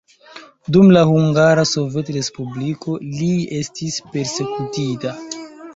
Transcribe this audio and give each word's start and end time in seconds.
Dum 0.77 0.87
la 0.95 1.03
Hungara 1.09 1.65
Sovetrespubliko 1.73 2.97
li 3.21 3.31
estis 3.61 4.03
persekutita. 4.17 5.17